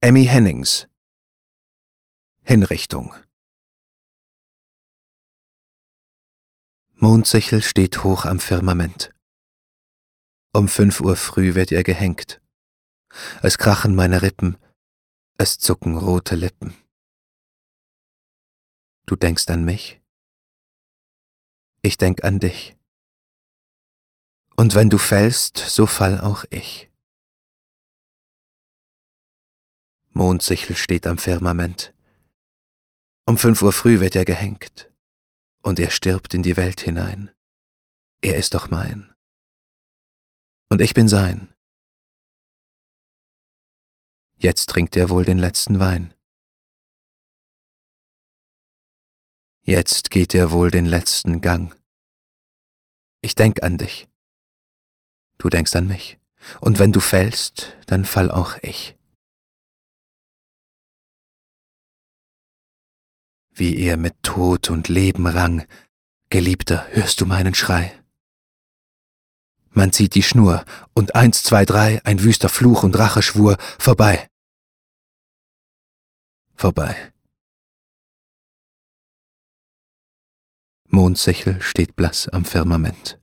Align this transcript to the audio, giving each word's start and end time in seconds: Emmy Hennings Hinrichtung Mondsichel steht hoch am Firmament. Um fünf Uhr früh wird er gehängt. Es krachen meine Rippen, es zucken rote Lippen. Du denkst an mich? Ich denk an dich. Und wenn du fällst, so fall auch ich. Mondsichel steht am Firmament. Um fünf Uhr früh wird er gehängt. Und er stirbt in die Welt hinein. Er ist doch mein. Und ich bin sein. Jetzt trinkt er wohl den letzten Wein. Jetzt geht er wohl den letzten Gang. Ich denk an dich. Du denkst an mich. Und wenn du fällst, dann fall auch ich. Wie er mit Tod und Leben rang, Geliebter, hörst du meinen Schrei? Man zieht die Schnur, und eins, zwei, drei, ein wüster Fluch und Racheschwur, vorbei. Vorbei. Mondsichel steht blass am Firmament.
Emmy 0.00 0.26
Hennings 0.26 0.86
Hinrichtung 2.44 3.12
Mondsichel 6.94 7.62
steht 7.62 8.04
hoch 8.04 8.24
am 8.24 8.38
Firmament. 8.38 9.12
Um 10.52 10.68
fünf 10.68 11.00
Uhr 11.00 11.16
früh 11.16 11.56
wird 11.56 11.72
er 11.72 11.82
gehängt. 11.82 12.40
Es 13.42 13.58
krachen 13.58 13.96
meine 13.96 14.22
Rippen, 14.22 14.56
es 15.36 15.58
zucken 15.58 15.98
rote 15.98 16.36
Lippen. 16.36 16.76
Du 19.06 19.16
denkst 19.16 19.48
an 19.48 19.64
mich? 19.64 20.00
Ich 21.82 21.98
denk 21.98 22.22
an 22.22 22.38
dich. 22.38 22.76
Und 24.54 24.76
wenn 24.76 24.90
du 24.90 24.98
fällst, 24.98 25.56
so 25.56 25.86
fall 25.86 26.20
auch 26.20 26.44
ich. 26.50 26.87
Mondsichel 30.18 30.74
steht 30.74 31.06
am 31.06 31.16
Firmament. 31.16 31.94
Um 33.24 33.38
fünf 33.38 33.62
Uhr 33.62 33.72
früh 33.72 34.00
wird 34.00 34.16
er 34.16 34.24
gehängt. 34.24 34.92
Und 35.62 35.78
er 35.78 35.90
stirbt 35.90 36.34
in 36.34 36.42
die 36.42 36.56
Welt 36.56 36.80
hinein. 36.80 37.30
Er 38.20 38.34
ist 38.34 38.54
doch 38.54 38.68
mein. 38.68 39.14
Und 40.70 40.80
ich 40.80 40.92
bin 40.92 41.06
sein. 41.06 41.54
Jetzt 44.34 44.70
trinkt 44.70 44.96
er 44.96 45.08
wohl 45.08 45.24
den 45.24 45.38
letzten 45.38 45.78
Wein. 45.78 46.12
Jetzt 49.62 50.10
geht 50.10 50.34
er 50.34 50.50
wohl 50.50 50.72
den 50.72 50.86
letzten 50.86 51.40
Gang. 51.40 51.80
Ich 53.20 53.36
denk 53.36 53.62
an 53.62 53.78
dich. 53.78 54.08
Du 55.38 55.48
denkst 55.48 55.76
an 55.76 55.86
mich. 55.86 56.18
Und 56.60 56.80
wenn 56.80 56.90
du 56.90 56.98
fällst, 56.98 57.76
dann 57.86 58.04
fall 58.04 58.32
auch 58.32 58.56
ich. 58.62 58.97
Wie 63.58 63.76
er 63.76 63.96
mit 63.96 64.22
Tod 64.22 64.70
und 64.70 64.86
Leben 64.86 65.26
rang, 65.26 65.66
Geliebter, 66.30 66.86
hörst 66.92 67.20
du 67.20 67.26
meinen 67.26 67.54
Schrei? 67.54 67.92
Man 69.70 69.92
zieht 69.92 70.14
die 70.14 70.22
Schnur, 70.22 70.64
und 70.94 71.16
eins, 71.16 71.42
zwei, 71.42 71.64
drei, 71.64 72.00
ein 72.04 72.22
wüster 72.22 72.48
Fluch 72.48 72.84
und 72.84 72.96
Racheschwur, 72.96 73.56
vorbei. 73.80 74.28
Vorbei. 76.54 77.12
Mondsichel 80.84 81.60
steht 81.60 81.96
blass 81.96 82.28
am 82.28 82.44
Firmament. 82.44 83.18